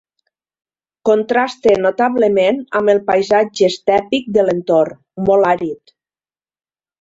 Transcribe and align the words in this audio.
Contrasta 1.09 1.75
notablement 1.81 2.57
amb 2.79 2.93
el 2.95 3.01
paisatge 3.11 3.69
estèpic 3.73 4.33
de 4.39 4.47
l'entorn, 4.49 4.97
molt 5.29 5.51
àrid. 5.53 5.95